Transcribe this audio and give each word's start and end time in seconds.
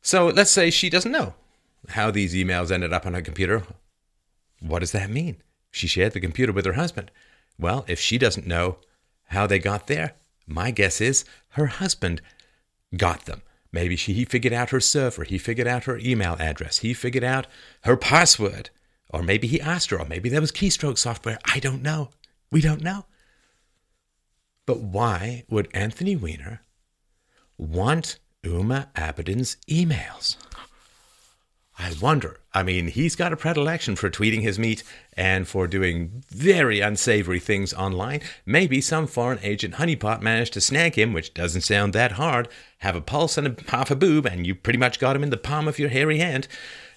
So 0.00 0.28
let's 0.28 0.50
say 0.50 0.70
she 0.70 0.88
doesn't 0.88 1.12
know 1.12 1.34
how 1.90 2.10
these 2.10 2.34
emails 2.34 2.70
ended 2.70 2.94
up 2.94 3.06
on 3.06 3.12
her 3.12 3.20
computer. 3.20 3.64
What 4.60 4.78
does 4.78 4.92
that 4.92 5.10
mean? 5.10 5.42
She 5.70 5.86
shared 5.86 6.12
the 6.12 6.20
computer 6.20 6.52
with 6.52 6.64
her 6.66 6.74
husband. 6.74 7.10
Well, 7.58 7.84
if 7.88 7.98
she 7.98 8.18
doesn't 8.18 8.46
know 8.46 8.78
how 9.26 9.46
they 9.46 9.58
got 9.58 9.86
there, 9.86 10.14
my 10.46 10.70
guess 10.70 11.00
is 11.00 11.24
her 11.50 11.66
husband 11.66 12.22
got 12.96 13.26
them. 13.26 13.42
Maybe 13.70 13.96
she, 13.96 14.14
he 14.14 14.24
figured 14.24 14.54
out 14.54 14.70
her 14.70 14.80
server, 14.80 15.24
he 15.24 15.36
figured 15.36 15.66
out 15.66 15.84
her 15.84 15.98
email 15.98 16.36
address, 16.38 16.78
he 16.78 16.94
figured 16.94 17.24
out 17.24 17.46
her 17.84 17.96
password, 17.96 18.70
or 19.10 19.22
maybe 19.22 19.46
he 19.46 19.60
asked 19.60 19.90
her, 19.90 20.00
or 20.00 20.06
maybe 20.06 20.28
there 20.28 20.40
was 20.40 20.52
keystroke 20.52 20.98
software. 20.98 21.38
I 21.44 21.58
don't 21.58 21.82
know. 21.82 22.10
We 22.50 22.60
don't 22.62 22.82
know. 22.82 23.04
But 24.64 24.80
why 24.80 25.44
would 25.50 25.68
Anthony 25.74 26.16
Weiner 26.16 26.62
want 27.58 28.18
Huma 28.42 28.88
Abedin's 28.94 29.56
emails? 29.68 30.36
I 31.78 31.94
wonder. 32.00 32.40
I 32.52 32.64
mean, 32.64 32.88
he's 32.88 33.14
got 33.14 33.32
a 33.32 33.36
predilection 33.36 33.94
for 33.94 34.10
tweeting 34.10 34.42
his 34.42 34.58
meat 34.58 34.82
and 35.12 35.46
for 35.46 35.68
doing 35.68 36.24
very 36.28 36.80
unsavory 36.80 37.38
things 37.38 37.72
online. 37.72 38.20
Maybe 38.44 38.80
some 38.80 39.06
foreign 39.06 39.38
agent 39.42 39.74
honeypot 39.74 40.20
managed 40.20 40.54
to 40.54 40.60
snag 40.60 40.96
him, 40.96 41.12
which 41.12 41.34
doesn't 41.34 41.60
sound 41.60 41.92
that 41.92 42.12
hard. 42.12 42.48
Have 42.78 42.96
a 42.96 43.00
pulse 43.00 43.38
and 43.38 43.46
a, 43.46 43.70
half 43.70 43.92
a 43.92 43.96
boob, 43.96 44.26
and 44.26 44.44
you 44.44 44.56
pretty 44.56 44.78
much 44.78 44.98
got 44.98 45.14
him 45.14 45.22
in 45.22 45.30
the 45.30 45.36
palm 45.36 45.68
of 45.68 45.78
your 45.78 45.88
hairy 45.88 46.18
hand. 46.18 46.48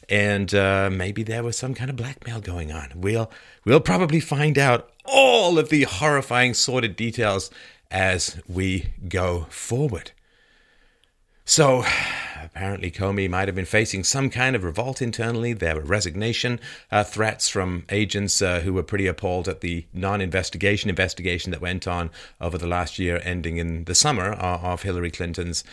And 0.10 0.54
uh, 0.56 0.90
maybe 0.92 1.22
there 1.22 1.44
was 1.44 1.58
some 1.58 1.76
kind 1.76 1.92
of 1.92 1.96
blackmail 1.96 2.42
going 2.42 2.72
on. 2.72 2.92
We'll 2.96 3.32
we'll 3.64 3.82
probably 3.82 4.20
find 4.20 4.58
out 4.58 4.90
all 5.06 5.60
of 5.60 5.70
the 5.70 5.84
horrifying, 5.84 6.56
sordid 6.56 6.96
details 6.96 7.52
as 7.92 8.42
we 8.48 8.88
go 9.08 9.46
forward. 9.50 10.12
So, 11.52 11.84
apparently, 12.42 12.90
Comey 12.90 13.30
might 13.30 13.50
have 13.50 13.56
been 13.56 13.66
facing 13.66 14.06
some 14.06 14.30
kind 14.30 14.56
of 14.56 14.64
revolt 14.64 15.02
internally. 15.02 15.52
There 15.52 15.76
were 15.76 15.82
resignation 15.82 16.62
uh, 16.90 17.04
threats 17.04 17.50
from 17.50 17.84
agents 17.90 18.42
uh, 18.42 18.62
who 18.62 18.72
were 18.72 18.84
pretty 18.84 19.06
appalled 19.06 19.50
at 19.50 19.60
the 19.60 19.86
non 19.92 20.22
investigation 20.22 20.90
investigation 20.90 21.52
that 21.52 21.60
went 21.60 21.90
on 21.90 22.10
over 22.40 22.58
the 22.58 22.68
last 22.68 22.98
year, 23.00 23.20
ending 23.26 23.58
in 23.58 23.84
the 23.84 23.94
summer 23.94 24.32
uh, 24.32 24.60
of 24.60 24.84
Hillary 24.84 25.12
Clinton's 25.12 25.66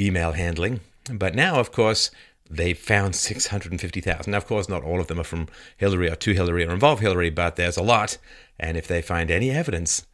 email 0.00 0.32
handling. 0.32 0.80
But 1.12 1.34
now, 1.34 1.60
of 1.60 1.72
course, 1.72 2.10
they 2.48 2.72
found 2.72 3.14
650,000. 3.14 4.30
Now, 4.30 4.38
of 4.38 4.46
course, 4.46 4.66
not 4.66 4.82
all 4.82 4.98
of 4.98 5.08
them 5.08 5.20
are 5.20 5.24
from 5.24 5.48
Hillary 5.76 6.08
or 6.08 6.16
to 6.16 6.32
Hillary 6.32 6.64
or 6.64 6.70
involve 6.70 7.00
Hillary, 7.00 7.28
but 7.28 7.56
there's 7.56 7.76
a 7.76 7.82
lot. 7.82 8.16
And 8.58 8.78
if 8.78 8.88
they 8.88 9.02
find 9.02 9.30
any 9.30 9.50
evidence 9.50 10.06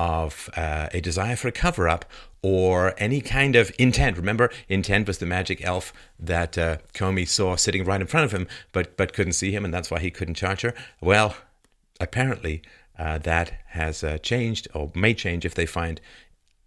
of 0.00 0.48
uh, 0.56 0.88
a 0.94 1.00
desire 1.02 1.36
for 1.36 1.48
a 1.48 1.52
cover 1.52 1.86
up 1.86 2.06
or 2.40 2.94
any 2.96 3.20
kind 3.20 3.54
of 3.54 3.70
intent. 3.78 4.16
Remember, 4.16 4.50
intent 4.66 5.06
was 5.06 5.18
the 5.18 5.26
magic 5.26 5.62
elf 5.62 5.92
that 6.18 6.56
uh, 6.56 6.78
Comey 6.94 7.28
saw 7.28 7.54
sitting 7.54 7.84
right 7.84 8.00
in 8.00 8.06
front 8.06 8.24
of 8.24 8.32
him, 8.32 8.48
but 8.72 8.96
but 8.96 9.12
couldn't 9.12 9.34
see 9.34 9.52
him, 9.52 9.62
and 9.62 9.74
that's 9.74 9.90
why 9.90 10.00
he 10.00 10.10
couldn't 10.10 10.36
charge 10.36 10.62
her. 10.62 10.72
Well, 11.02 11.36
apparently 12.00 12.62
uh, 12.98 13.18
that 13.18 13.52
has 13.68 14.02
uh, 14.02 14.16
changed 14.18 14.68
or 14.72 14.90
may 14.94 15.12
change 15.12 15.44
if 15.44 15.54
they 15.54 15.66
find 15.66 16.00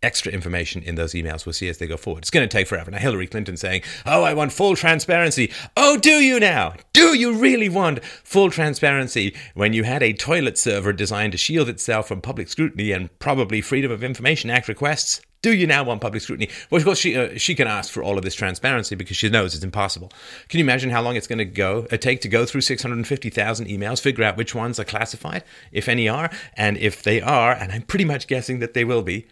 extra 0.04 0.32
information 0.32 0.84
in 0.84 0.96
those 0.96 1.14
emails. 1.14 1.46
We'll 1.46 1.54
see 1.54 1.70
as 1.70 1.78
they 1.78 1.88
go 1.88 1.98
forward. 1.98 2.24
It's 2.24 2.30
going 2.30 2.48
to 2.48 2.52
take 2.52 2.68
forever. 2.68 2.92
Now, 2.92 3.00
Hillary 3.00 3.28
Clinton 3.28 3.58
saying, 3.58 3.82
Oh, 4.06 4.24
I 4.24 4.34
want 4.34 4.54
full 4.54 4.76
transparency. 4.76 5.52
Oh, 5.76 5.98
do 5.98 6.12
you 6.12 6.40
now? 6.40 6.76
Do 6.94 7.18
you 7.18 7.34
really 7.34 7.70
want 7.70 8.04
full 8.04 8.52
transparency 8.52 9.36
when 9.54 9.74
you 9.74 9.84
had 9.84 10.04
a 10.04 10.14
toilet 10.14 10.58
server 10.58 10.94
designed 10.94 11.32
to 11.32 11.38
shield 11.38 11.70
itself 11.70 12.08
from 12.08 12.22
public 12.22 12.50
scrutiny 12.50 12.92
and 12.92 13.18
probably 13.20 13.62
Freedom 13.62 13.92
of 13.92 14.04
Information 14.04 14.50
Act 14.50 14.68
requests? 14.68 15.22
Do 15.44 15.54
you 15.54 15.68
now 15.68 15.84
want 15.84 16.00
public 16.00 16.22
scrutiny? 16.22 16.50
Well, 16.70 16.80
of 16.80 16.86
course, 16.86 17.00
she 17.00 17.18
uh, 17.18 17.38
she 17.38 17.54
can 17.54 17.68
ask 17.68 17.92
for 17.92 18.02
all 18.02 18.18
of 18.18 18.24
this 18.24 18.34
transparency 18.34 18.96
because 18.96 19.18
she 19.18 19.28
knows 19.28 19.54
it's 19.54 19.64
impossible. 19.64 20.10
Can 20.48 20.60
you 20.60 20.64
imagine 20.64 20.90
how 20.90 21.02
long 21.02 21.18
it's 21.18 21.28
going 21.28 21.40
to 21.40 21.46
go 21.46 21.86
uh, 21.92 21.98
take 21.98 22.22
to 22.22 22.30
go 22.30 22.46
through 22.46 22.62
six 22.62 22.82
hundred 22.82 23.06
fifty 23.06 23.30
thousand 23.30 23.68
emails, 23.68 24.00
figure 24.00 24.24
out 24.24 24.38
which 24.38 24.56
ones 24.56 24.80
are 24.80 24.86
classified, 24.86 25.44
if 25.74 25.90
any 25.90 26.08
are, 26.08 26.32
and 26.56 26.78
if 26.78 27.04
they 27.04 27.20
are, 27.20 27.52
and 27.52 27.74
I'm 27.74 27.82
pretty 27.82 28.06
much 28.06 28.28
guessing 28.28 28.60
that 28.60 28.74
they 28.74 28.86
will 28.86 29.02
be, 29.02 29.28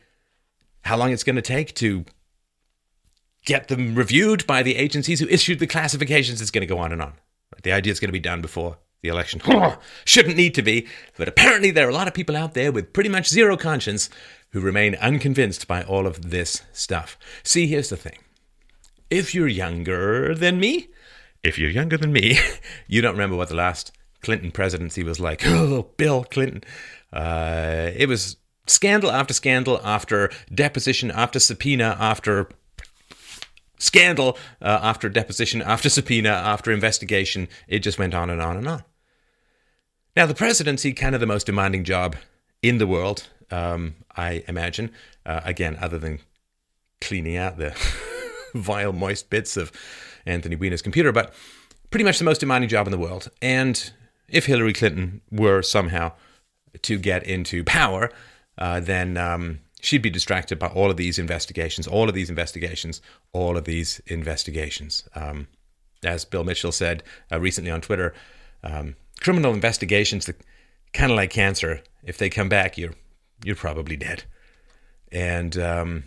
how 0.84 0.98
long 0.98 1.12
it's 1.12 1.24
going 1.24 1.36
to 1.36 1.42
take 1.42 1.74
to 1.76 2.06
get 3.46 3.68
them 3.68 3.96
reviewed 3.96 4.46
by 4.46 4.64
the 4.64 4.76
agencies 4.76 5.20
who 5.20 5.28
issued 5.28 5.60
the 5.60 5.68
classifications. 5.68 6.42
It's 6.42 6.52
going 6.52 6.68
to 6.68 6.74
go 6.74 6.80
on 6.80 6.92
and 6.92 7.02
on. 7.02 7.14
The 7.64 7.72
idea 7.72 7.92
is 7.92 8.00
going 8.00 8.10
to 8.10 8.14
be 8.14 8.20
done 8.20 8.42
before 8.42 8.78
the 9.02 9.10
election. 9.10 9.42
Shouldn't 10.06 10.38
need 10.38 10.56
to 10.56 10.62
be, 10.62 10.88
but 11.18 11.28
apparently 11.28 11.72
there 11.72 11.88
are 11.88 11.92
a 11.92 11.94
lot 11.94 12.08
of 12.08 12.14
people 12.14 12.36
out 12.36 12.54
there 12.54 12.72
with 12.72 12.94
pretty 12.94 13.10
much 13.10 13.28
zero 13.28 13.58
conscience 13.58 14.10
who 14.52 14.60
remain 14.62 14.96
unconvinced 14.96 15.68
by 15.68 15.84
all 15.84 16.06
of 16.06 16.30
this 16.30 16.62
stuff. 16.72 17.18
See, 17.44 17.68
here's 17.68 17.90
the 17.90 17.98
thing. 17.98 18.18
If 19.10 19.36
you're 19.36 19.48
younger 19.48 20.34
than 20.36 20.60
me, 20.60 20.90
if 21.44 21.58
you're 21.58 21.70
younger 21.70 21.98
than 21.98 22.14
me, 22.14 22.40
you 22.88 23.02
don't 23.02 23.14
remember 23.14 23.36
what 23.36 23.50
the 23.50 23.56
last 23.56 23.92
Clinton 24.22 24.52
presidency 24.52 25.04
was 25.04 25.20
like. 25.20 25.42
Oh, 25.46 25.90
Bill 25.98 26.24
Clinton. 26.24 26.64
Uh, 27.12 27.92
it 27.96 28.08
was 28.08 28.38
scandal 28.68 29.12
after 29.12 29.34
scandal 29.34 29.80
after 29.84 30.30
deposition 30.54 31.12
after 31.12 31.40
subpoena 31.40 31.98
after 32.00 32.50
scandal 33.78 34.38
uh, 34.62 34.80
after 34.82 35.10
deposition 35.10 35.62
after 35.62 35.90
subpoena 35.90 36.30
after 36.30 36.72
investigation. 36.72 37.48
It 37.68 37.80
just 37.80 38.00
went 38.00 38.14
on 38.14 38.30
and 38.30 38.42
on 38.42 38.58
and 38.58 38.68
on. 38.68 38.84
Now, 40.16 40.26
the 40.26 40.36
presidency, 40.36 40.94
kind 40.94 41.16
of 41.16 41.22
the 41.22 41.28
most 41.28 41.46
demanding 41.46 41.84
job 41.84 42.18
in 42.62 42.78
the 42.78 42.88
world, 42.88 43.30
um, 43.50 43.96
I 44.16 44.44
imagine. 44.48 44.92
Uh, 45.26 45.42
again, 45.46 45.78
other 45.82 45.98
than 45.98 46.20
cleaning 47.00 47.38
out 47.38 47.58
the 47.58 47.76
vile, 48.54 48.92
moist 48.94 49.30
bits 49.30 49.56
of 49.56 49.72
Anthony 50.26 50.56
Weiner's 50.56 50.82
computer, 50.82 51.12
but 51.12 51.34
pretty 51.90 52.04
much 52.04 52.20
the 52.20 52.26
most 52.26 52.40
demanding 52.40 52.70
job 52.70 52.88
in 52.88 52.92
the 52.92 52.98
world. 52.98 53.30
And 53.42 53.92
if 54.28 54.46
Hillary 54.46 54.74
Clinton 54.74 55.22
were 55.32 55.62
somehow 55.62 56.14
to 56.82 56.98
get 56.98 57.24
into 57.24 57.64
power, 57.64 58.12
uh, 58.58 58.80
then 58.80 59.18
um, 59.18 59.60
she'd 59.82 60.02
be 60.02 60.10
distracted 60.10 60.60
by 60.60 60.68
all 60.68 60.92
of 60.92 60.98
these 60.98 61.20
investigations, 61.20 61.88
all 61.88 62.08
of 62.08 62.16
these 62.16 62.30
investigations, 62.30 63.02
all 63.34 63.58
of 63.58 63.66
these 63.66 64.02
investigations. 64.08 65.08
Um, 65.16 65.48
as 66.04 66.26
Bill 66.26 66.44
Mitchell 66.44 66.72
said 66.72 67.04
uh, 67.32 67.40
recently 67.40 67.72
on 67.72 67.82
Twitter, 67.82 68.14
um, 68.64 68.96
criminal 69.20 69.54
investigations, 69.54 70.30
kind 70.94 71.12
of 71.12 71.18
like 71.18 71.30
cancer. 71.30 71.82
If 72.04 72.18
they 72.18 72.30
come 72.30 72.50
back, 72.50 72.78
you're 72.78 72.94
you're 73.44 73.56
probably 73.56 73.96
dead. 73.96 74.24
And 75.12 75.58
um, 75.58 76.04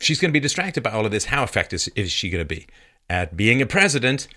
she's 0.00 0.20
going 0.20 0.30
to 0.30 0.32
be 0.32 0.40
distracted 0.40 0.82
by 0.82 0.90
all 0.90 1.04
of 1.04 1.10
this. 1.10 1.26
How 1.26 1.42
effective 1.42 1.88
is 1.94 2.12
she 2.12 2.30
going 2.30 2.46
to 2.46 2.54
be 2.54 2.66
at 3.08 3.36
being 3.36 3.60
a 3.60 3.66
president 3.66 4.28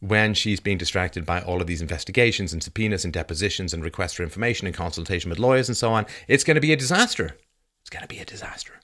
when 0.00 0.34
she's 0.34 0.60
being 0.60 0.78
distracted 0.78 1.24
by 1.24 1.40
all 1.42 1.60
of 1.60 1.66
these 1.66 1.82
investigations 1.82 2.52
and 2.52 2.62
subpoenas 2.62 3.04
and 3.04 3.12
depositions 3.12 3.72
and 3.72 3.84
requests 3.84 4.14
for 4.14 4.22
information 4.22 4.66
and 4.66 4.74
consultation 4.74 5.30
with 5.30 5.38
lawyers 5.38 5.68
and 5.68 5.76
so 5.76 5.92
on? 5.92 6.06
It's 6.28 6.44
going 6.44 6.56
to 6.56 6.60
be 6.60 6.72
a 6.72 6.76
disaster. 6.76 7.36
It's 7.80 7.90
going 7.90 8.02
to 8.02 8.08
be 8.08 8.18
a 8.18 8.24
disaster. 8.24 8.74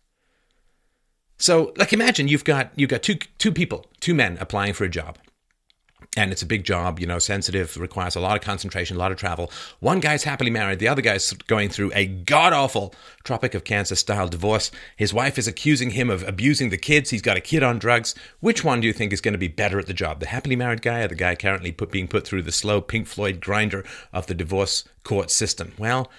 So, 1.38 1.74
like, 1.76 1.92
imagine 1.92 2.28
you've 2.28 2.44
got 2.44 2.70
you've 2.76 2.90
got 2.90 3.02
two 3.02 3.16
two 3.38 3.52
people, 3.52 3.86
two 4.00 4.14
men 4.14 4.38
applying 4.40 4.72
for 4.72 4.84
a 4.84 4.88
job 4.88 5.18
and 6.16 6.32
it's 6.32 6.42
a 6.42 6.46
big 6.46 6.64
job, 6.64 6.98
you 6.98 7.06
know, 7.06 7.18
sensitive, 7.18 7.76
requires 7.76 8.16
a 8.16 8.20
lot 8.20 8.36
of 8.36 8.42
concentration, 8.42 8.96
a 8.96 8.98
lot 8.98 9.12
of 9.12 9.18
travel. 9.18 9.50
One 9.80 10.00
guy's 10.00 10.24
happily 10.24 10.50
married, 10.50 10.78
the 10.78 10.88
other 10.88 11.02
guy's 11.02 11.32
going 11.32 11.68
through 11.68 11.92
a 11.94 12.06
god 12.06 12.52
awful 12.52 12.94
Tropic 13.24 13.54
of 13.54 13.64
Cancer 13.64 13.96
style 13.96 14.28
divorce. 14.28 14.70
His 14.96 15.12
wife 15.12 15.38
is 15.38 15.48
accusing 15.48 15.90
him 15.90 16.10
of 16.10 16.26
abusing 16.26 16.70
the 16.70 16.78
kids. 16.78 17.10
He's 17.10 17.22
got 17.22 17.36
a 17.36 17.40
kid 17.40 17.62
on 17.62 17.78
drugs. 17.78 18.14
Which 18.40 18.62
one 18.64 18.80
do 18.80 18.86
you 18.86 18.92
think 18.92 19.12
is 19.12 19.20
going 19.20 19.32
to 19.32 19.38
be 19.38 19.48
better 19.48 19.78
at 19.78 19.86
the 19.86 19.94
job? 19.94 20.20
The 20.20 20.28
happily 20.28 20.56
married 20.56 20.82
guy 20.82 21.00
or 21.00 21.08
the 21.08 21.14
guy 21.14 21.34
currently 21.34 21.72
put, 21.72 21.90
being 21.90 22.08
put 22.08 22.26
through 22.26 22.42
the 22.42 22.52
slow 22.52 22.80
Pink 22.80 23.06
Floyd 23.06 23.40
grinder 23.40 23.84
of 24.12 24.26
the 24.26 24.34
divorce 24.34 24.84
court 25.02 25.30
system? 25.30 25.72
Well, 25.76 26.10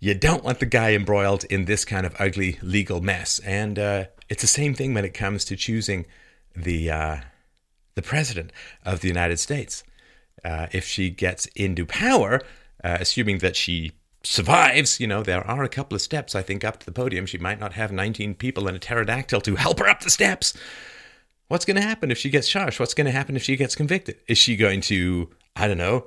you 0.00 0.14
don't 0.14 0.42
want 0.42 0.60
the 0.60 0.66
guy 0.66 0.92
embroiled 0.92 1.44
in 1.44 1.66
this 1.66 1.84
kind 1.84 2.04
of 2.04 2.16
ugly 2.18 2.58
legal 2.62 3.00
mess. 3.00 3.38
And 3.40 3.78
uh, 3.78 4.04
it's 4.28 4.42
the 4.42 4.48
same 4.48 4.74
thing 4.74 4.94
when 4.94 5.04
it 5.04 5.14
comes 5.14 5.44
to 5.46 5.56
choosing 5.56 6.06
the. 6.56 6.90
Uh, 6.90 7.16
the 8.00 8.08
president 8.08 8.52
of 8.84 9.00
the 9.00 9.08
United 9.08 9.38
States. 9.38 9.84
Uh, 10.44 10.66
if 10.72 10.84
she 10.86 11.10
gets 11.10 11.46
into 11.54 11.84
power, 11.84 12.40
uh, 12.82 12.96
assuming 13.00 13.38
that 13.38 13.56
she 13.56 13.92
survives, 14.22 15.00
you 15.00 15.06
know, 15.06 15.22
there 15.22 15.46
are 15.46 15.62
a 15.62 15.68
couple 15.68 15.94
of 15.94 16.00
steps, 16.00 16.34
I 16.34 16.42
think, 16.42 16.64
up 16.64 16.78
to 16.80 16.86
the 16.86 16.92
podium. 16.92 17.26
She 17.26 17.38
might 17.38 17.60
not 17.60 17.74
have 17.74 17.92
19 17.92 18.34
people 18.34 18.68
in 18.68 18.74
a 18.74 18.78
pterodactyl 18.78 19.42
to 19.42 19.56
help 19.56 19.78
her 19.80 19.88
up 19.88 20.00
the 20.00 20.10
steps. 20.10 20.54
What's 21.48 21.64
going 21.64 21.76
to 21.76 21.82
happen 21.82 22.10
if 22.10 22.18
she 22.18 22.30
gets 22.30 22.48
charged? 22.48 22.80
What's 22.80 22.94
going 22.94 23.06
to 23.06 23.10
happen 23.10 23.36
if 23.36 23.42
she 23.42 23.56
gets 23.56 23.74
convicted? 23.74 24.16
Is 24.28 24.38
she 24.38 24.56
going 24.56 24.80
to, 24.82 25.28
I 25.56 25.68
don't 25.68 25.78
know, 25.78 26.06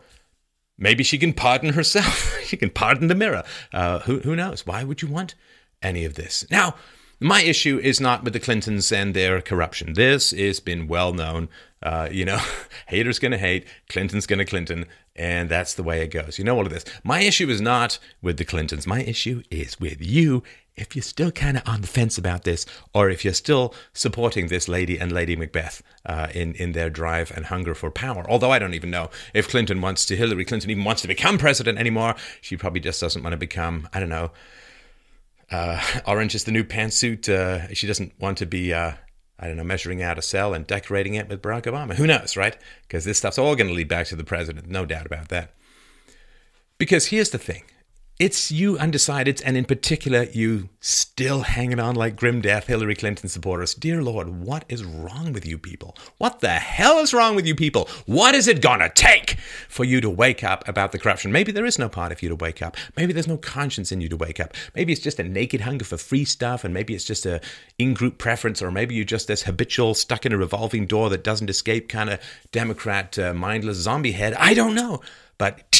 maybe 0.77 1.03
she 1.03 1.17
can 1.17 1.33
pardon 1.33 1.73
herself? 1.73 2.39
she 2.45 2.57
can 2.57 2.69
pardon 2.71 3.07
the 3.07 3.15
mirror. 3.15 3.43
Uh, 3.71 3.99
who, 3.99 4.19
who 4.19 4.35
knows? 4.35 4.65
Why 4.65 4.83
would 4.83 5.01
you 5.01 5.07
want 5.07 5.35
any 5.81 6.05
of 6.05 6.15
this? 6.15 6.45
Now, 6.49 6.75
my 7.19 7.41
issue 7.41 7.79
is 7.81 8.01
not 8.01 8.23
with 8.23 8.33
the 8.33 8.39
Clintons 8.39 8.91
and 8.91 9.13
their 9.13 9.41
corruption. 9.41 9.93
This 9.93 10.31
has 10.31 10.59
been 10.59 10.87
well 10.87 11.13
known. 11.13 11.47
Uh, 11.83 12.07
you 12.09 12.23
know, 12.23 12.39
haters 12.87 13.19
gonna 13.19 13.37
hate, 13.37 13.67
Clinton's 13.89 14.25
gonna 14.25 14.45
Clinton, 14.45 14.85
and 15.15 15.49
that's 15.49 15.73
the 15.73 15.83
way 15.83 16.01
it 16.01 16.07
goes. 16.07 16.39
You 16.39 16.45
know 16.45 16.55
all 16.55 16.65
of 16.65 16.71
this. 16.71 16.85
My 17.03 17.19
issue 17.19 17.49
is 17.49 17.61
not 17.61 17.99
with 18.21 18.37
the 18.37 18.45
Clintons. 18.45 18.87
My 18.87 19.03
issue 19.03 19.43
is 19.51 19.79
with 19.79 20.01
you. 20.01 20.43
If 20.75 20.95
you're 20.95 21.03
still 21.03 21.29
kind 21.29 21.57
of 21.57 21.63
on 21.67 21.81
the 21.81 21.87
fence 21.87 22.17
about 22.17 22.45
this, 22.45 22.65
or 22.95 23.09
if 23.09 23.23
you're 23.23 23.35
still 23.35 23.75
supporting 23.93 24.47
this 24.47 24.67
lady 24.67 24.97
and 24.97 25.11
Lady 25.11 25.35
Macbeth 25.35 25.83
uh, 26.05 26.29
in 26.33 26.55
in 26.55 26.71
their 26.71 26.89
drive 26.89 27.31
and 27.35 27.45
hunger 27.45 27.75
for 27.75 27.91
power, 27.91 28.25
although 28.27 28.51
I 28.51 28.59
don't 28.59 28.73
even 28.73 28.89
know 28.89 29.09
if 29.33 29.49
Clinton 29.49 29.81
wants 29.81 30.05
to, 30.07 30.15
Hillary 30.15 30.45
Clinton 30.45 30.71
even 30.71 30.85
wants 30.85 31.01
to 31.03 31.07
become 31.07 31.37
president 31.37 31.77
anymore. 31.77 32.15
She 32.41 32.55
probably 32.57 32.79
just 32.79 33.01
doesn't 33.01 33.21
want 33.21 33.33
to 33.33 33.37
become, 33.37 33.89
I 33.93 33.99
don't 33.99 34.09
know, 34.09 34.31
uh, 35.51 35.81
orange 36.07 36.35
is 36.35 36.45
the 36.45 36.51
new 36.51 36.63
pantsuit. 36.63 37.29
Uh, 37.29 37.73
she 37.73 37.87
doesn't 37.87 38.13
want 38.19 38.37
to 38.39 38.45
be, 38.45 38.73
uh, 38.73 38.93
I 39.39 39.47
don't 39.47 39.57
know, 39.57 39.63
measuring 39.63 40.01
out 40.01 40.17
a 40.17 40.21
cell 40.21 40.53
and 40.53 40.65
decorating 40.65 41.15
it 41.15 41.27
with 41.27 41.41
Barack 41.41 41.63
Obama. 41.63 41.95
Who 41.95 42.07
knows, 42.07 42.37
right? 42.37 42.55
Because 42.83 43.03
this 43.03 43.17
stuff's 43.17 43.37
all 43.37 43.55
going 43.55 43.67
to 43.67 43.73
lead 43.73 43.87
back 43.87 44.07
to 44.07 44.15
the 44.15 44.23
president, 44.23 44.69
no 44.69 44.85
doubt 44.85 45.05
about 45.05 45.29
that. 45.29 45.53
Because 46.77 47.07
here's 47.07 47.31
the 47.31 47.37
thing 47.37 47.63
it's 48.19 48.51
you 48.51 48.75
undecideds, 48.75 49.41
and 49.43 49.57
in 49.57 49.65
particular, 49.65 50.23
you 50.23 50.69
still 50.79 51.41
hanging 51.41 51.79
on 51.79 51.95
like 51.95 52.15
grim 52.15 52.41
death 52.41 52.67
Hillary 52.67 52.95
Clinton 52.95 53.27
supporters. 53.27 53.73
Dear 53.73 54.03
Lord, 54.03 54.27
what 54.27 54.65
is 54.69 54.83
wrong 54.83 55.33
with 55.33 55.45
you 55.45 55.57
people? 55.57 55.95
What 56.19 56.39
the 56.39 56.49
hell 56.49 56.99
is 56.99 57.13
wrong 57.13 57.35
with 57.35 57.47
you 57.47 57.55
people? 57.55 57.89
What 58.05 58.35
is 58.35 58.47
it 58.47 58.61
gonna 58.61 58.89
take 58.89 59.37
for 59.67 59.83
you 59.83 59.99
to 60.01 60.09
wake 60.09 60.43
up 60.43 60.67
about 60.67 60.91
the 60.91 60.99
corruption? 60.99 61.31
Maybe 61.31 61.51
there 61.51 61.65
is 61.65 61.79
no 61.79 61.89
part 61.89 62.11
of 62.11 62.21
you 62.21 62.29
to 62.29 62.35
wake 62.35 62.61
up. 62.61 62.77
Maybe 62.95 63.13
there's 63.13 63.27
no 63.27 63.37
conscience 63.37 63.91
in 63.91 64.01
you 64.01 64.09
to 64.09 64.17
wake 64.17 64.39
up. 64.39 64.53
Maybe 64.75 64.93
it's 64.93 65.01
just 65.01 65.19
a 65.19 65.23
naked 65.23 65.61
hunger 65.61 65.85
for 65.85 65.97
free 65.97 66.25
stuff, 66.25 66.63
and 66.63 66.73
maybe 66.73 66.93
it's 66.93 67.05
just 67.05 67.25
a 67.25 67.41
in-group 67.79 68.19
preference, 68.19 68.61
or 68.61 68.69
maybe 68.69 68.93
you're 68.93 69.05
just 69.05 69.27
this 69.27 69.43
habitual, 69.43 69.93
stuck 69.95 70.25
in 70.25 70.33
a 70.33 70.37
revolving 70.37 70.85
door 70.85 71.09
that 71.09 71.23
doesn't 71.23 71.49
escape 71.49 71.89
kind 71.89 72.09
of 72.09 72.19
Democrat, 72.51 73.17
uh, 73.17 73.33
mindless 73.33 73.77
zombie 73.77 74.11
head. 74.11 74.33
I 74.35 74.53
don't 74.53 74.75
know, 74.75 75.01
but 75.37 75.71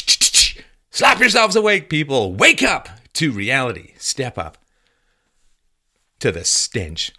Slap 0.94 1.18
yourselves 1.18 1.56
awake, 1.56 1.88
people. 1.88 2.34
Wake 2.34 2.62
up 2.62 2.88
to 3.14 3.32
reality. 3.32 3.94
Step 3.98 4.38
up 4.38 4.58
to 6.20 6.30
the 6.30 6.44
stench. 6.44 7.10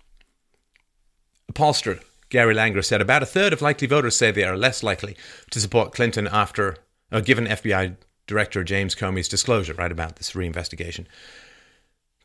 Pollster 1.52 2.02
Gary 2.30 2.56
Langer 2.56 2.86
said 2.86 3.02
about 3.02 3.22
a 3.22 3.26
third 3.26 3.52
of 3.52 3.62
likely 3.62 3.86
voters 3.86 4.16
say 4.16 4.32
they 4.32 4.46
are 4.46 4.56
less 4.56 4.82
likely 4.82 5.18
to 5.52 5.60
support 5.60 5.92
Clinton 5.92 6.26
after, 6.26 6.78
a 7.12 7.22
given 7.22 7.48
FBI 7.48 7.98
Director 8.28 8.64
James 8.64 8.96
Comey's 8.96 9.28
disclosure, 9.28 9.74
right 9.74 9.92
about 9.92 10.16
this 10.16 10.32
reinvestigation. 10.32 11.06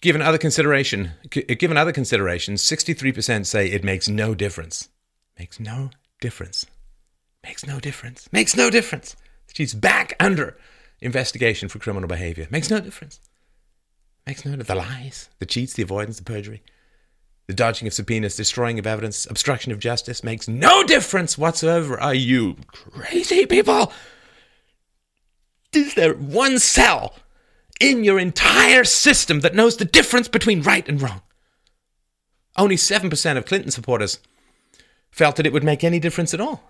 Given 0.01 0.23
other 0.23 0.39
consideration, 0.39 1.15
uh, 1.37 1.55
given 1.59 1.77
other 1.77 1.93
considerations, 1.93 2.63
63% 2.63 3.45
say 3.45 3.67
it 3.67 3.83
makes 3.83 4.09
no 4.09 4.37
difference. 4.37 4.89
Makes 5.37 5.59
no 5.59 5.91
difference. 6.21 6.65
Makes 7.43 7.67
no 7.67 7.81
difference. 7.81 8.29
Makes 8.31 8.57
no 8.57 8.71
difference. 8.71 9.17
She's 9.53 9.75
back 9.75 10.15
under 10.21 10.57
investigation 11.01 11.69
for 11.69 11.79
criminal 11.79 12.09
behavior. 12.09 12.47
Makes 12.51 12.71
no 12.71 12.81
difference. 12.81 13.21
Makes 14.27 14.45
no 14.45 14.57
difference. 14.57 14.69
The 14.69 14.75
lies, 14.75 15.29
the 15.39 15.47
cheats, 15.47 15.73
the 15.73 15.83
avoidance, 15.83 16.19
the 16.19 16.25
perjury, 16.25 16.63
the 17.47 17.55
dodging 17.55 17.89
of 17.89 17.95
subpoenas, 17.95 18.37
destroying 18.37 18.79
of 18.79 18.87
evidence, 18.87 19.27
obstruction 19.27 19.73
of 19.73 19.79
justice 19.79 20.23
makes 20.23 20.47
no 20.47 20.85
difference 20.85 21.37
whatsoever. 21.37 21.99
Are 21.99 22.15
you 22.15 22.57
crazy 22.69 23.47
people? 23.47 23.93
Is 25.73 25.95
there 25.95 26.15
one 26.15 26.59
cell 26.59 27.15
in 27.81 28.05
your 28.05 28.19
entire 28.19 28.85
system 28.85 29.41
that 29.41 29.55
knows 29.55 29.77
the 29.77 29.85
difference 29.85 30.29
between 30.29 30.63
right 30.63 30.89
and 30.89 31.01
wrong? 31.01 31.23
Only 32.57 32.77
7% 32.77 33.37
of 33.37 33.47
Clinton 33.47 33.71
supporters 33.71 34.19
felt 35.11 35.37
that 35.37 35.47
it 35.47 35.53
would 35.53 35.65
make 35.65 35.83
any 35.83 35.99
difference 35.99 36.35
at 36.35 36.41
all. 36.41 36.63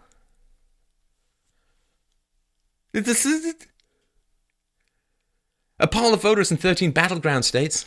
This 2.92 3.24
is 3.24 3.54
a 5.80 5.88
poll 5.88 6.14
of 6.14 6.22
voters 6.22 6.50
in 6.50 6.56
13 6.56 6.92
battleground 6.92 7.44
states 7.44 7.86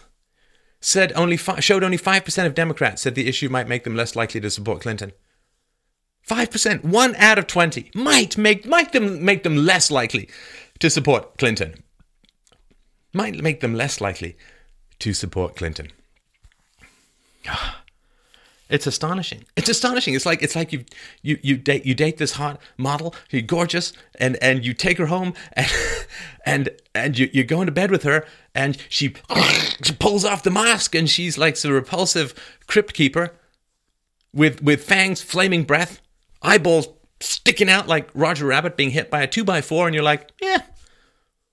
said 0.81 1.13
only 1.15 1.37
fi- 1.37 1.59
showed 1.59 1.83
only 1.83 1.97
5% 1.97 2.45
of 2.45 2.55
Democrats 2.55 3.01
said 3.01 3.15
the 3.15 3.27
issue 3.27 3.47
might 3.47 3.69
make 3.69 3.83
them 3.85 3.95
less 3.95 4.15
likely 4.15 4.41
to 4.41 4.49
support 4.49 4.81
Clinton. 4.81 5.13
5%, 6.27 6.83
1 6.83 7.15
out 7.15 7.37
of 7.37 7.47
20 7.47 7.91
might 7.95 8.37
make 8.37 8.65
might 8.65 8.91
them 8.93 9.23
make 9.23 9.43
them 9.43 9.55
less 9.57 9.91
likely 9.91 10.29
to 10.79 10.89
support 10.89 11.37
Clinton. 11.37 11.83
Might 13.13 13.41
make 13.41 13.59
them 13.59 13.75
less 13.75 14.01
likely 14.01 14.37
to 14.99 15.13
support 15.13 15.55
Clinton. 15.55 15.91
Ah. 17.47 17.82
It's 18.73 18.87
astonishing. 18.87 19.45
It's 19.55 19.69
astonishing. 19.69 20.15
It's 20.15 20.25
like 20.25 20.41
it's 20.41 20.55
like 20.55 20.73
you 20.73 20.83
you 21.21 21.37
you 21.43 21.57
date 21.57 21.85
you 21.85 21.93
date 21.93 22.17
this 22.17 22.31
hot 22.31 22.59
model. 22.75 23.13
You're 23.29 23.43
gorgeous, 23.43 23.93
and 24.15 24.35
and 24.41 24.65
you 24.65 24.73
take 24.73 24.97
her 24.97 25.05
home, 25.05 25.35
and 25.53 25.71
and 26.45 26.69
and 26.95 27.19
you 27.19 27.29
you 27.31 27.43
go 27.43 27.61
into 27.61 27.71
bed 27.71 27.91
with 27.91 28.01
her, 28.01 28.25
and 28.55 28.75
she, 28.89 29.13
she 29.83 29.93
pulls 29.99 30.25
off 30.25 30.41
the 30.41 30.49
mask, 30.49 30.95
and 30.95 31.07
she's 31.07 31.37
like 31.37 31.55
the 31.55 31.71
repulsive 31.71 32.33
crypt 32.65 32.95
keeper, 32.95 33.35
with 34.33 34.63
with 34.63 34.83
fangs, 34.83 35.21
flaming 35.21 35.65
breath, 35.65 36.01
eyeballs 36.41 36.87
sticking 37.19 37.69
out 37.69 37.87
like 37.87 38.09
Roger 38.15 38.47
Rabbit 38.47 38.75
being 38.75 38.89
hit 38.89 39.11
by 39.11 39.21
a 39.21 39.27
two 39.27 39.43
by 39.43 39.61
four, 39.61 39.85
and 39.85 39.93
you're 39.93 40.03
like, 40.03 40.31
yeah, 40.41 40.63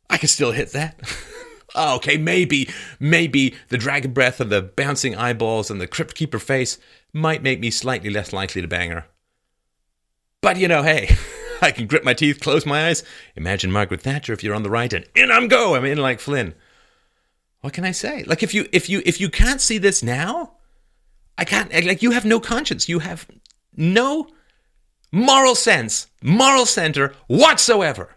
I 0.08 0.16
can 0.16 0.28
still 0.28 0.52
hit 0.52 0.72
that. 0.72 0.98
oh, 1.74 1.96
okay, 1.96 2.16
maybe, 2.16 2.70
maybe 2.98 3.54
the 3.68 3.78
dragon 3.78 4.12
breath 4.12 4.40
and 4.40 4.50
the 4.50 4.62
bouncing 4.62 5.14
eyeballs 5.14 5.70
and 5.70 5.80
the 5.80 5.86
crypt 5.86 6.14
keeper 6.14 6.38
face 6.38 6.78
might 7.12 7.42
make 7.42 7.60
me 7.60 7.70
slightly 7.70 8.10
less 8.10 8.32
likely 8.32 8.62
to 8.62 8.68
bang 8.68 8.90
her. 8.90 9.06
But 10.40 10.56
you 10.56 10.68
know, 10.68 10.82
hey, 10.82 11.16
I 11.62 11.70
can 11.70 11.86
grit 11.86 12.04
my 12.04 12.14
teeth, 12.14 12.40
close 12.40 12.64
my 12.64 12.88
eyes. 12.88 13.02
Imagine 13.36 13.70
Margaret 13.70 14.02
Thatcher 14.02 14.32
if 14.32 14.42
you're 14.42 14.54
on 14.54 14.62
the 14.62 14.70
right, 14.70 14.92
and 14.92 15.06
in 15.14 15.30
I'm 15.30 15.48
go. 15.48 15.74
I'm 15.74 15.84
in 15.84 15.98
like 15.98 16.20
Flynn. 16.20 16.54
What 17.60 17.74
can 17.74 17.84
I 17.84 17.92
say? 17.92 18.24
Like 18.24 18.42
if 18.42 18.54
you 18.54 18.66
if 18.72 18.88
you 18.88 19.02
if 19.04 19.20
you 19.20 19.28
can't 19.28 19.60
see 19.60 19.78
this 19.78 20.02
now, 20.02 20.54
I 21.36 21.44
can't. 21.44 21.72
Like 21.72 22.02
you 22.02 22.12
have 22.12 22.24
no 22.24 22.40
conscience. 22.40 22.88
You 22.88 23.00
have 23.00 23.26
no 23.76 24.28
moral 25.12 25.54
sense, 25.54 26.06
moral 26.22 26.66
center 26.66 27.14
whatsoever. 27.26 28.16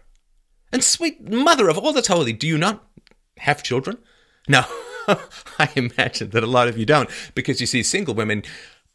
And 0.72 0.82
sweet 0.82 1.30
mother 1.30 1.68
of 1.68 1.78
all 1.78 1.92
that's 1.92 2.08
holy, 2.08 2.32
do 2.32 2.46
you 2.46 2.58
not 2.58 2.84
have 3.38 3.62
children? 3.62 3.98
No. 4.48 4.64
I 5.58 5.68
imagine 5.76 6.30
that 6.30 6.42
a 6.42 6.48
lot 6.48 6.68
of 6.68 6.78
you 6.78 6.86
don't, 6.86 7.10
because 7.34 7.60
you 7.60 7.66
see, 7.66 7.82
single 7.82 8.14
women 8.14 8.42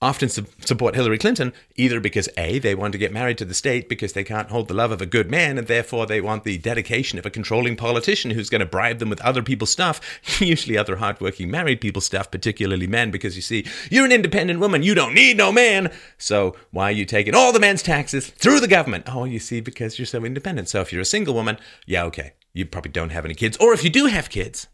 often 0.01 0.29
su- 0.29 0.46
support 0.65 0.96
Hillary 0.96 1.18
Clinton 1.18 1.53
either 1.75 2.00
because 2.00 2.29
A, 2.38 2.60
they 2.60 2.74
want 2.74 2.94
to 2.94 2.98
get 2.98 3.12
married 3.12 3.38
to 3.39 3.46
the 3.46 3.53
state 3.53 3.89
because 3.89 4.13
they 4.13 4.24
can't 4.24 4.50
hold 4.50 4.68
the 4.68 4.74
love 4.74 4.91
of 4.91 5.01
a 5.01 5.06
good 5.06 5.29
man, 5.29 5.58
and 5.58 5.68
therefore 5.68 6.06
they 6.06 6.22
want 6.22 6.44
the 6.44 6.58
dedication 6.58 7.20
of 7.20 7.25
a 7.25 7.29
controlling 7.29 7.75
politician 7.75 8.32
who's 8.32 8.50
going 8.50 8.60
to 8.60 8.65
bribe 8.65 9.00
them 9.00 9.10
with 9.10 9.22
other 9.22 9.44
people's 9.44 9.72
stuff, 9.72 10.00
usually 10.39 10.77
other 10.77 10.98
hardworking 10.98 11.51
married 11.51 11.82
people's 11.82 12.06
stuff, 12.06 12.32
particularly 12.32 12.88
men, 12.88 13.12
because 13.12 13.36
you 13.36 13.41
see, 13.41 13.65
you're 13.91 14.06
an 14.06 14.12
independent 14.12 14.60
woman, 14.60 14.84
you 14.84 14.96
don't 14.96 15.13
need 15.13 15.38
no 15.38 15.51
man. 15.51 15.91
So 16.18 16.56
why 16.72 16.86
are 16.86 16.91
you 16.91 17.06
taking 17.06 17.36
all 17.36 17.51
the 17.51 17.60
men's 17.60 17.84
taxes 17.84 18.29
through 18.29 18.62
the 18.62 18.68
government? 18.68 19.06
Oh, 19.08 19.25
you 19.25 19.39
see, 19.39 19.60
because 19.60 20.00
you're 20.00 20.06
so 20.06 20.24
independent. 20.24 20.70
So 20.70 20.82
if 20.82 20.94
you're 20.94 21.01
a 21.01 21.06
single 21.06 21.34
woman, 21.34 21.58
yeah, 21.86 22.06
okay, 22.06 22.34
you 22.53 22.65
probably 22.65 22.91
don't 22.91 23.12
have 23.12 23.25
any 23.25 23.36
kids. 23.36 23.58
Or 23.58 23.74
if 23.74 23.84
you 23.84 23.89
do 23.89 24.06
have 24.06 24.29
kids, 24.29 24.68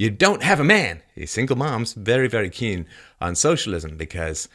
you 0.00 0.08
don't 0.08 0.42
have 0.42 0.58
a 0.58 0.64
man. 0.64 1.02
A 1.14 1.26
single 1.26 1.58
mom's 1.58 1.92
very, 1.92 2.26
very 2.26 2.48
keen 2.48 2.86
on 3.20 3.34
socialism 3.34 3.98
because 3.98 4.48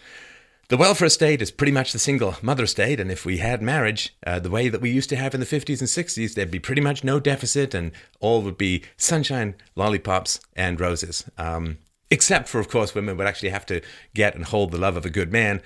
the 0.69 0.75
welfare 0.75 1.07
state 1.07 1.39
is 1.39 1.51
pretty 1.51 1.71
much 1.71 1.93
the 1.93 1.99
single 1.99 2.35
mother 2.41 2.65
state. 2.65 2.99
And 2.99 3.11
if 3.11 3.27
we 3.27 3.37
had 3.37 3.61
marriage 3.61 4.15
uh, 4.25 4.39
the 4.39 4.49
way 4.49 4.69
that 4.69 4.81
we 4.81 4.89
used 4.89 5.09
to 5.09 5.15
have 5.15 5.35
in 5.35 5.39
the 5.39 5.45
50s 5.45 5.81
and 5.81 5.87
60s, 5.87 6.33
there'd 6.33 6.49
be 6.49 6.57
pretty 6.57 6.81
much 6.81 7.03
no 7.03 7.19
deficit 7.19 7.75
and 7.75 7.91
all 8.19 8.41
would 8.41 8.57
be 8.57 8.85
sunshine, 8.97 9.53
lollipops, 9.75 10.39
and 10.55 10.79
roses. 10.79 11.29
Um, 11.37 11.77
except 12.09 12.49
for, 12.49 12.59
of 12.59 12.67
course, 12.67 12.95
women 12.95 13.15
would 13.15 13.27
actually 13.27 13.49
have 13.49 13.67
to 13.67 13.81
get 14.15 14.33
and 14.33 14.45
hold 14.45 14.71
the 14.71 14.79
love 14.79 14.97
of 14.97 15.05
a 15.05 15.11
good 15.11 15.31
man. 15.31 15.61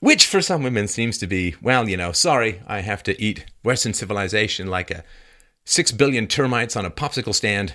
Which 0.00 0.26
for 0.26 0.42
some 0.42 0.64
women 0.64 0.88
seems 0.88 1.16
to 1.18 1.28
be, 1.28 1.54
well, 1.62 1.88
you 1.88 1.96
know, 1.96 2.10
sorry, 2.10 2.60
I 2.66 2.80
have 2.80 3.04
to 3.04 3.22
eat 3.22 3.46
Western 3.62 3.94
civilization 3.94 4.66
like 4.66 4.90
a 4.90 5.04
six 5.64 5.92
billion 5.92 6.26
termites 6.26 6.74
on 6.74 6.84
a 6.84 6.90
popsicle 6.90 7.36
stand 7.36 7.74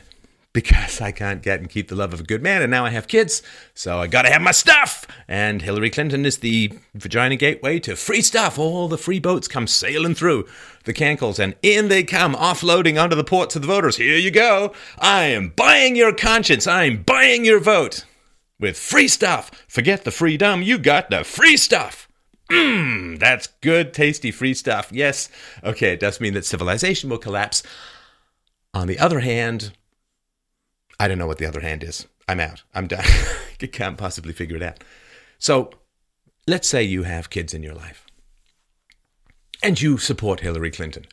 because 0.55 1.01
I 1.01 1.11
can't 1.11 1.43
get 1.43 1.59
and 1.59 1.69
keep 1.69 1.89
the 1.89 1.95
love 1.95 2.13
of 2.13 2.21
a 2.21 2.23
good 2.23 2.41
man. 2.41 2.61
And 2.61 2.71
now 2.71 2.85
I 2.85 2.89
have 2.89 3.09
kids, 3.09 3.43
so 3.73 3.99
I 3.99 4.07
gotta 4.07 4.31
have 4.31 4.41
my 4.41 4.51
stuff. 4.51 5.05
And 5.27 5.61
Hillary 5.61 5.89
Clinton 5.89 6.25
is 6.25 6.37
the 6.37 6.71
vagina 6.93 7.35
gateway 7.35 7.77
to 7.81 7.97
free 7.97 8.21
stuff. 8.21 8.57
All 8.57 8.87
the 8.87 8.97
free 8.97 9.19
boats 9.19 9.49
come 9.49 9.67
sailing 9.67 10.15
through 10.15 10.47
the 10.85 10.93
cankles, 10.93 11.39
and 11.39 11.55
in 11.61 11.89
they 11.89 12.03
come, 12.03 12.33
offloading 12.35 13.01
onto 13.01 13.17
the 13.17 13.23
ports 13.25 13.57
of 13.57 13.63
the 13.63 13.67
voters. 13.67 13.97
Here 13.97 14.17
you 14.17 14.31
go. 14.31 14.71
I 14.97 15.23
am 15.25 15.49
buying 15.49 15.97
your 15.97 16.13
conscience. 16.13 16.65
I'm 16.65 17.03
buying 17.03 17.43
your 17.43 17.59
vote 17.59 18.05
with 18.57 18.77
free 18.77 19.09
stuff. 19.09 19.51
Forget 19.67 20.05
the 20.05 20.11
freedom. 20.11 20.61
You 20.61 20.77
got 20.77 21.09
the 21.09 21.25
free 21.25 21.57
stuff. 21.57 22.07
Mmm, 22.49 23.19
that's 23.19 23.47
good, 23.59 23.93
tasty, 23.93 24.31
free 24.31 24.53
stuff. 24.53 24.89
Yes. 24.93 25.27
Okay, 25.65 25.91
it 25.91 25.99
does 25.99 26.21
mean 26.21 26.33
that 26.35 26.45
civilization 26.45 27.09
will 27.09 27.17
collapse. 27.17 27.61
On 28.73 28.87
the 28.87 28.99
other 28.99 29.19
hand, 29.19 29.73
I 30.99 31.07
don't 31.07 31.17
know 31.17 31.27
what 31.27 31.37
the 31.37 31.45
other 31.45 31.61
hand 31.61 31.83
is. 31.83 32.07
I'm 32.27 32.39
out. 32.39 32.63
I'm 32.73 32.87
done. 32.87 33.05
Can't 33.71 33.97
possibly 33.97 34.33
figure 34.33 34.55
it 34.55 34.63
out. 34.63 34.83
So 35.39 35.71
let's 36.47 36.67
say 36.67 36.83
you 36.83 37.03
have 37.03 37.29
kids 37.29 37.53
in 37.53 37.63
your 37.63 37.73
life 37.73 38.05
and 39.63 39.81
you 39.81 39.97
support 39.97 40.41
Hillary 40.41 40.71
Clinton. 40.71 41.05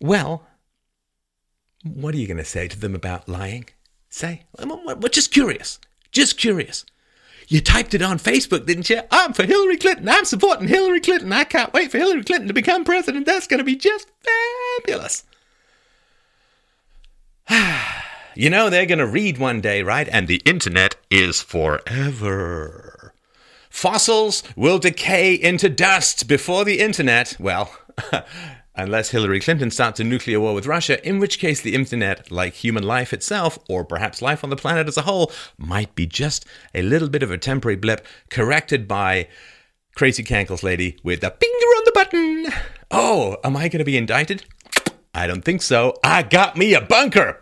Well, 0.00 0.46
what 1.82 2.14
are 2.14 2.18
you 2.18 2.26
going 2.26 2.36
to 2.36 2.44
say 2.44 2.68
to 2.68 2.78
them 2.78 2.94
about 2.94 3.28
lying? 3.28 3.66
Say, 4.08 4.44
we're 4.62 5.08
just 5.08 5.32
curious. 5.32 5.78
Just 6.12 6.38
curious. 6.38 6.84
You 7.48 7.60
typed 7.60 7.94
it 7.94 8.02
on 8.02 8.18
Facebook, 8.18 8.66
didn't 8.66 8.90
you? 8.90 9.02
I'm 9.10 9.32
for 9.32 9.44
Hillary 9.44 9.76
Clinton. 9.76 10.08
I'm 10.08 10.24
supporting 10.24 10.68
Hillary 10.68 11.00
Clinton. 11.00 11.32
I 11.32 11.44
can't 11.44 11.72
wait 11.72 11.90
for 11.90 11.98
Hillary 11.98 12.24
Clinton 12.24 12.48
to 12.48 12.54
become 12.54 12.84
president. 12.84 13.26
That's 13.26 13.46
going 13.46 13.58
to 13.58 13.64
be 13.64 13.76
just 13.76 14.08
fabulous. 14.78 15.24
Ah. 17.48 18.05
You 18.36 18.50
know, 18.50 18.68
they're 18.68 18.84
going 18.84 18.98
to 18.98 19.06
read 19.06 19.38
one 19.38 19.62
day, 19.62 19.82
right? 19.82 20.06
And 20.12 20.28
the 20.28 20.42
internet 20.44 20.96
is 21.10 21.40
forever. 21.40 23.14
Fossils 23.70 24.42
will 24.54 24.78
decay 24.78 25.32
into 25.32 25.70
dust 25.70 26.28
before 26.28 26.66
the 26.66 26.80
internet. 26.80 27.36
Well, 27.40 27.74
unless 28.74 29.08
Hillary 29.08 29.40
Clinton 29.40 29.70
starts 29.70 30.00
a 30.00 30.04
nuclear 30.04 30.38
war 30.38 30.52
with 30.52 30.66
Russia, 30.66 31.02
in 31.06 31.18
which 31.18 31.38
case 31.38 31.62
the 31.62 31.74
internet, 31.74 32.30
like 32.30 32.52
human 32.52 32.82
life 32.82 33.14
itself, 33.14 33.58
or 33.70 33.86
perhaps 33.86 34.20
life 34.20 34.44
on 34.44 34.50
the 34.50 34.56
planet 34.56 34.86
as 34.86 34.98
a 34.98 35.02
whole, 35.02 35.32
might 35.56 35.94
be 35.94 36.06
just 36.06 36.44
a 36.74 36.82
little 36.82 37.08
bit 37.08 37.22
of 37.22 37.30
a 37.30 37.38
temporary 37.38 37.76
blip 37.76 38.06
corrected 38.28 38.86
by 38.86 39.28
Crazy 39.94 40.22
Cankles 40.22 40.62
Lady 40.62 40.98
with 41.02 41.22
the 41.22 41.30
finger 41.30 41.66
on 41.66 41.82
the 41.86 41.92
button. 41.94 42.46
Oh, 42.90 43.38
am 43.42 43.56
I 43.56 43.68
going 43.68 43.78
to 43.78 43.84
be 43.84 43.96
indicted? 43.96 44.44
I 45.14 45.26
don't 45.26 45.42
think 45.42 45.62
so. 45.62 45.94
I 46.04 46.22
got 46.22 46.58
me 46.58 46.74
a 46.74 46.82
bunker. 46.82 47.40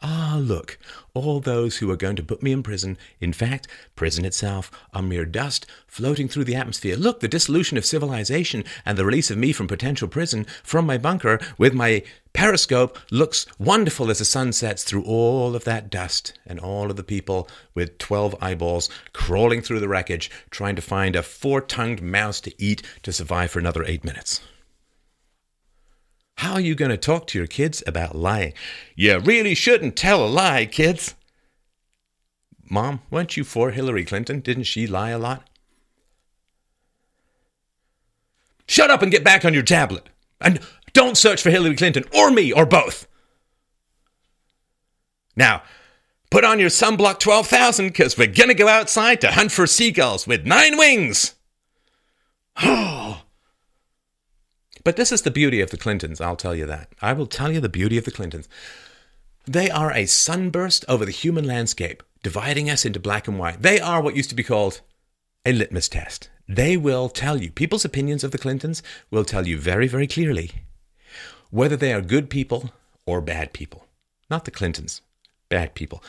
Ah, 0.00 0.38
look, 0.40 0.78
all 1.12 1.40
those 1.40 1.78
who 1.78 1.90
are 1.90 1.96
going 1.96 2.14
to 2.14 2.22
put 2.22 2.40
me 2.40 2.52
in 2.52 2.62
prison, 2.62 2.96
in 3.20 3.32
fact, 3.32 3.66
prison 3.96 4.24
itself, 4.24 4.70
are 4.94 5.02
mere 5.02 5.24
dust 5.24 5.66
floating 5.88 6.28
through 6.28 6.44
the 6.44 6.54
atmosphere. 6.54 6.94
Look, 6.94 7.18
the 7.18 7.26
dissolution 7.26 7.76
of 7.76 7.84
civilization 7.84 8.62
and 8.86 8.96
the 8.96 9.04
release 9.04 9.28
of 9.30 9.38
me 9.38 9.52
from 9.52 9.66
potential 9.66 10.06
prison 10.06 10.46
from 10.62 10.86
my 10.86 10.98
bunker 10.98 11.40
with 11.58 11.74
my 11.74 12.04
periscope 12.32 12.96
looks 13.10 13.44
wonderful 13.58 14.08
as 14.08 14.20
the 14.20 14.24
sun 14.24 14.52
sets 14.52 14.84
through 14.84 15.02
all 15.02 15.56
of 15.56 15.64
that 15.64 15.90
dust 15.90 16.32
and 16.46 16.60
all 16.60 16.90
of 16.90 16.96
the 16.96 17.02
people 17.02 17.48
with 17.74 17.98
12 17.98 18.36
eyeballs 18.40 18.88
crawling 19.12 19.60
through 19.60 19.80
the 19.80 19.88
wreckage 19.88 20.30
trying 20.50 20.76
to 20.76 20.82
find 20.82 21.16
a 21.16 21.22
four 21.24 21.60
tongued 21.60 22.00
mouse 22.00 22.40
to 22.40 22.54
eat 22.62 22.82
to 23.02 23.12
survive 23.12 23.50
for 23.50 23.58
another 23.58 23.84
eight 23.84 24.04
minutes. 24.04 24.40
How 26.38 26.52
are 26.52 26.60
you 26.60 26.76
going 26.76 26.92
to 26.92 26.96
talk 26.96 27.26
to 27.28 27.38
your 27.38 27.48
kids 27.48 27.82
about 27.84 28.14
lying? 28.14 28.52
You 28.94 29.18
really 29.18 29.56
shouldn't 29.56 29.96
tell 29.96 30.24
a 30.24 30.28
lie, 30.28 30.66
kids. 30.66 31.16
Mom, 32.70 33.00
weren't 33.10 33.36
you 33.36 33.42
for 33.42 33.72
Hillary 33.72 34.04
Clinton? 34.04 34.38
Didn't 34.38 34.62
she 34.62 34.86
lie 34.86 35.10
a 35.10 35.18
lot? 35.18 35.48
Shut 38.68 38.88
up 38.88 39.02
and 39.02 39.10
get 39.10 39.24
back 39.24 39.44
on 39.44 39.52
your 39.52 39.64
tablet. 39.64 40.10
And 40.40 40.60
don't 40.92 41.16
search 41.16 41.42
for 41.42 41.50
Hillary 41.50 41.74
Clinton 41.74 42.04
or 42.14 42.30
me 42.30 42.52
or 42.52 42.64
both. 42.64 43.08
Now, 45.34 45.64
put 46.30 46.44
on 46.44 46.60
your 46.60 46.70
sunblock 46.70 47.18
12,000 47.18 47.88
because 47.88 48.16
we're 48.16 48.28
going 48.28 48.46
to 48.48 48.54
go 48.54 48.68
outside 48.68 49.20
to 49.22 49.32
hunt 49.32 49.50
for 49.50 49.66
seagulls 49.66 50.28
with 50.28 50.46
nine 50.46 50.78
wings. 50.78 51.34
Oh. 52.60 52.97
But 54.88 54.96
this 54.96 55.12
is 55.12 55.20
the 55.20 55.30
beauty 55.30 55.60
of 55.60 55.68
the 55.68 55.76
Clintons, 55.76 56.18
I'll 56.18 56.34
tell 56.34 56.54
you 56.54 56.64
that. 56.64 56.88
I 57.02 57.12
will 57.12 57.26
tell 57.26 57.52
you 57.52 57.60
the 57.60 57.68
beauty 57.68 57.98
of 57.98 58.06
the 58.06 58.10
Clintons. 58.10 58.48
They 59.44 59.68
are 59.68 59.92
a 59.92 60.06
sunburst 60.06 60.82
over 60.88 61.04
the 61.04 61.12
human 61.12 61.46
landscape, 61.46 62.02
dividing 62.22 62.70
us 62.70 62.86
into 62.86 62.98
black 62.98 63.28
and 63.28 63.38
white. 63.38 63.60
They 63.60 63.80
are 63.80 64.00
what 64.00 64.16
used 64.16 64.30
to 64.30 64.34
be 64.34 64.42
called 64.42 64.80
a 65.44 65.52
litmus 65.52 65.90
test. 65.90 66.30
They 66.48 66.78
will 66.78 67.10
tell 67.10 67.36
you, 67.36 67.50
people's 67.50 67.84
opinions 67.84 68.24
of 68.24 68.30
the 68.30 68.38
Clintons 68.38 68.82
will 69.10 69.26
tell 69.26 69.46
you 69.46 69.58
very, 69.58 69.88
very 69.88 70.06
clearly 70.06 70.52
whether 71.50 71.76
they 71.76 71.92
are 71.92 72.00
good 72.00 72.30
people 72.30 72.72
or 73.04 73.20
bad 73.20 73.52
people. 73.52 73.84
Not 74.30 74.46
the 74.46 74.50
Clintons, 74.50 75.02
bad 75.50 75.74
people. 75.74 76.02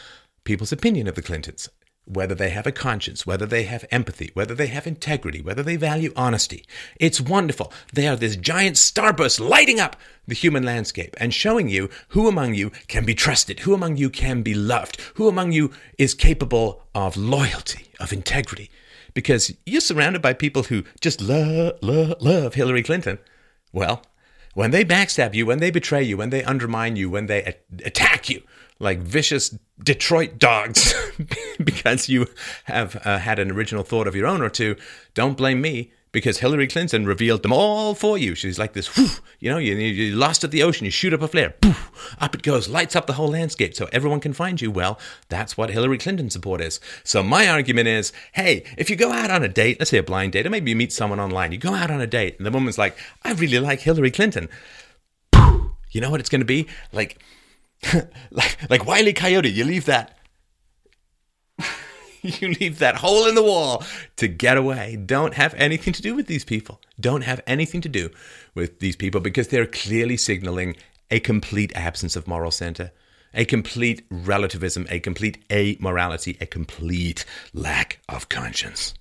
People's 0.45 0.71
opinion 0.71 1.09
of 1.09 1.15
the 1.15 1.21
Clintons 1.21 1.67
whether 2.09 2.33
they 2.33 2.49
have 2.49 2.65
a 2.65 2.71
conscience, 2.71 3.25
whether 3.25 3.45
they 3.45 3.63
have 3.63 3.85
empathy, 3.91 4.31
whether 4.33 4.55
they 4.55 4.67
have 4.67 4.87
integrity, 4.87 5.41
whether 5.41 5.61
they 5.61 5.75
value 5.75 6.11
honesty. 6.15 6.65
It's 6.99 7.21
wonderful. 7.21 7.71
They 7.93 8.07
are 8.07 8.15
this 8.15 8.35
giant 8.35 8.77
starburst 8.77 9.39
lighting 9.39 9.79
up 9.79 9.95
the 10.27 10.33
human 10.33 10.63
landscape 10.63 11.15
and 11.19 11.33
showing 11.33 11.69
you 11.69 11.89
who 12.09 12.27
among 12.27 12.55
you 12.55 12.71
can 12.87 13.05
be 13.05 13.13
trusted, 13.13 13.59
who 13.59 13.75
among 13.75 13.97
you 13.97 14.09
can 14.09 14.41
be 14.41 14.55
loved, 14.55 14.99
who 15.15 15.27
among 15.27 15.51
you 15.51 15.71
is 15.99 16.15
capable 16.15 16.83
of 16.95 17.15
loyalty, 17.15 17.85
of 17.99 18.11
integrity. 18.11 18.71
Because 19.13 19.55
you're 19.65 19.81
surrounded 19.81 20.21
by 20.21 20.33
people 20.33 20.63
who 20.63 20.83
just 21.01 21.21
love, 21.21 21.73
love, 21.81 22.15
love 22.19 22.55
Hillary 22.55 22.83
Clinton. 22.83 23.19
Well, 23.71 24.01
when 24.55 24.71
they 24.71 24.83
backstab 24.83 25.35
you, 25.35 25.45
when 25.45 25.59
they 25.59 25.71
betray 25.71 26.01
you, 26.01 26.17
when 26.17 26.31
they 26.31 26.43
undermine 26.43 26.95
you, 26.95 27.09
when 27.09 27.27
they 27.27 27.57
attack 27.83 28.29
you, 28.29 28.41
like 28.79 29.00
vicious 29.00 29.57
Detroit 29.83 30.39
dogs 30.39 30.93
because 31.63 32.09
you 32.09 32.27
have 32.65 32.95
uh, 33.05 33.19
had 33.19 33.39
an 33.39 33.51
original 33.51 33.83
thought 33.83 34.07
of 34.07 34.15
your 34.15 34.27
own 34.27 34.41
or 34.41 34.50
two. 34.50 34.75
Don't 35.13 35.38
blame 35.38 35.62
me 35.62 35.91
because 36.12 36.39
Hillary 36.39 36.67
Clinton 36.67 37.05
revealed 37.05 37.43
them 37.43 37.53
all 37.53 37.93
for 37.93 38.17
you. 38.17 38.33
She's 38.36 38.57
like 38.57 38.74
this, 38.74 38.89
you 39.39 39.50
know, 39.50 39.57
you, 39.57 39.75
you're 39.75 40.17
lost 40.17 40.43
at 40.43 40.51
the 40.51 40.63
ocean, 40.63 40.86
you 40.86 40.91
shoot 40.91 41.13
up 41.13 41.21
a 41.21 41.27
flare, 41.27 41.51
poof, 41.51 42.15
up 42.19 42.33
it 42.33 42.41
goes, 42.41 42.67
lights 42.67 42.95
up 42.95 43.05
the 43.05 43.13
whole 43.13 43.27
landscape 43.27 43.75
so 43.75 43.88
everyone 43.91 44.19
can 44.19 44.33
find 44.33 44.59
you. 44.59 44.71
Well, 44.71 45.00
that's 45.29 45.55
what 45.57 45.69
Hillary 45.69 45.98
Clinton 45.98 46.29
support 46.29 46.62
is. 46.62 46.79
So 47.03 47.21
my 47.21 47.48
argument 47.48 47.88
is, 47.88 48.12
hey, 48.33 48.63
if 48.77 48.89
you 48.89 48.95
go 48.95 49.12
out 49.12 49.29
on 49.29 49.43
a 49.43 49.48
date, 49.48 49.79
let's 49.79 49.91
say 49.91 49.98
a 49.98 50.03
blind 50.03 50.33
date, 50.33 50.48
or 50.48 50.50
maybe 50.50 50.71
you 50.71 50.75
meet 50.75 50.91
someone 50.91 51.19
online, 51.19 51.51
you 51.51 51.57
go 51.57 51.75
out 51.75 51.91
on 51.91 52.01
a 52.01 52.07
date, 52.07 52.38
and 52.38 52.45
the 52.45 52.51
woman's 52.51 52.77
like, 52.77 52.98
I 53.24 53.33
really 53.33 53.59
like 53.59 53.81
Hillary 53.81 54.12
Clinton. 54.12 54.50
You 55.91 56.01
know 56.01 56.12
what 56.12 56.19
it's 56.19 56.29
going 56.29 56.41
to 56.41 56.45
be? 56.45 56.67
Like, 56.91 57.19
like, 58.31 58.69
like 58.69 58.86
Wiley 58.86 59.13
Coyote, 59.13 59.50
you 59.50 59.63
leave 59.63 59.86
that. 59.86 60.17
you 62.21 62.50
leave 62.50 62.79
that 62.79 62.95
hole 62.95 63.27
in 63.27 63.36
the 63.36 63.43
wall 63.43 63.83
to 64.17 64.27
get 64.27 64.57
away. 64.57 64.98
Don't 65.05 65.33
have 65.33 65.53
anything 65.55 65.93
to 65.93 66.01
do 66.01 66.15
with 66.15 66.27
these 66.27 66.45
people. 66.45 66.81
Don't 67.00 67.24
have 67.24 67.41
anything 67.48 67.81
to 67.81 67.89
do 67.89 68.09
with 68.55 68.79
these 68.79 68.95
people 68.95 69.21
because 69.21 69.48
they're 69.48 69.65
clearly 69.65 70.17
signaling 70.17 70.75
a 71.12 71.19
complete 71.19 71.71
absence 71.75 72.15
of 72.15 72.27
moral 72.27 72.51
center, 72.51 72.91
a 73.33 73.45
complete 73.45 74.05
relativism, 74.09 74.86
a 74.89 75.00
complete 75.00 75.48
amorality, 75.50 76.39
a 76.41 76.45
complete 76.45 77.25
lack 77.53 78.00
of 78.07 78.29
conscience. 78.29 78.93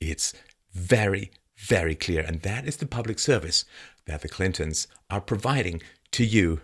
It's 0.00 0.32
very, 0.72 1.30
very 1.56 1.94
clear. 1.94 2.22
And 2.22 2.42
that 2.42 2.66
is 2.66 2.76
the 2.76 2.86
public 2.86 3.18
service 3.18 3.64
that 4.06 4.22
the 4.22 4.28
Clintons 4.28 4.88
are 5.10 5.20
providing 5.20 5.82
to 6.12 6.24
you. 6.24 6.60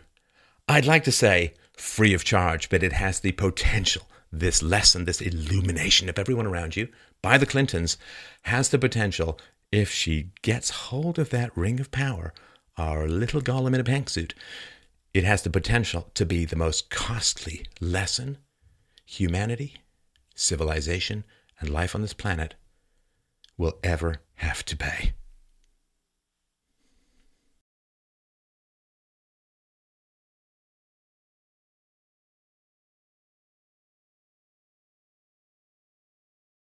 I'd 0.71 0.85
like 0.85 1.05
to 1.05 1.13
say 1.13 1.55
free 1.79 2.13
of 2.13 2.25
charge, 2.25 2.69
but 2.69 2.83
it 2.83 2.93
has 2.93 3.21
the 3.21 3.33
potential. 3.33 4.03
This 4.31 4.63
lesson, 4.63 5.07
this 5.07 5.23
illumination 5.23 6.11
of 6.11 6.19
everyone 6.19 6.47
around 6.47 6.77
you 6.77 6.89
by 7.23 7.39
the 7.39 7.47
Clintons 7.47 7.97
has 8.43 8.69
the 8.69 8.79
potential, 8.79 9.41
if 9.73 9.91
she 9.91 10.33
gets 10.43 10.69
hold 10.69 11.19
of 11.19 11.31
that 11.31 11.57
ring 11.57 11.81
of 11.81 11.91
power, 11.91 12.35
our 12.77 13.09
little 13.09 13.41
Gollum 13.41 13.75
in 13.75 13.81
a 13.81 13.85
pantsuit, 13.85 14.33
it 15.15 15.25
has 15.25 15.41
the 15.41 15.49
potential 15.49 16.11
to 16.13 16.27
be 16.27 16.45
the 16.45 16.57
most 16.57 16.91
costly 16.91 17.65
lesson 17.81 18.37
humanity, 19.07 19.77
civilization, 20.35 21.25
and 21.61 21.71
life 21.71 21.95
on 21.95 22.03
this 22.03 22.13
planet 22.13 22.55
will 23.57 23.79
ever 23.83 24.21
have 24.35 24.63
to 24.67 24.77
pay. 24.77 25.15